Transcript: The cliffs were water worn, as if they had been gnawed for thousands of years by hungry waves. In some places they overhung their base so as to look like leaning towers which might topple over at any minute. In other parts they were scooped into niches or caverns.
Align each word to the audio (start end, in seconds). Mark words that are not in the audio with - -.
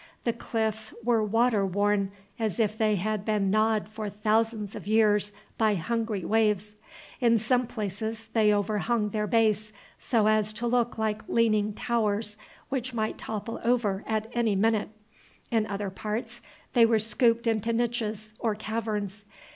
The 0.23 0.33
cliffs 0.33 0.95
were 1.03 1.23
water 1.23 1.63
worn, 1.63 2.11
as 2.39 2.59
if 2.59 2.75
they 2.75 2.95
had 2.95 3.23
been 3.23 3.51
gnawed 3.51 3.87
for 3.87 4.09
thousands 4.09 4.73
of 4.75 4.87
years 4.87 5.31
by 5.59 5.75
hungry 5.75 6.25
waves. 6.25 6.73
In 7.19 7.37
some 7.37 7.67
places 7.67 8.27
they 8.33 8.51
overhung 8.51 9.09
their 9.09 9.27
base 9.27 9.71
so 9.99 10.25
as 10.25 10.53
to 10.53 10.65
look 10.65 10.97
like 10.97 11.29
leaning 11.29 11.73
towers 11.73 12.35
which 12.69 12.95
might 12.95 13.19
topple 13.19 13.61
over 13.63 14.03
at 14.07 14.27
any 14.33 14.55
minute. 14.55 14.89
In 15.51 15.67
other 15.67 15.91
parts 15.91 16.41
they 16.73 16.83
were 16.83 16.97
scooped 16.97 17.45
into 17.45 17.71
niches 17.71 18.33
or 18.39 18.55
caverns. 18.55 19.25